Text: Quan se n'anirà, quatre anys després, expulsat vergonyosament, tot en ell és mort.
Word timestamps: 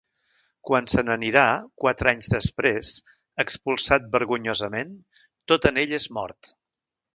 Quan 0.69 0.87
se 0.93 1.01
n'anirà, 1.09 1.43
quatre 1.83 2.09
anys 2.13 2.29
després, 2.35 2.89
expulsat 3.45 4.09
vergonyosament, 4.17 4.99
tot 5.53 5.71
en 5.73 5.81
ell 5.85 5.97
és 6.03 6.11
mort. 6.21 6.55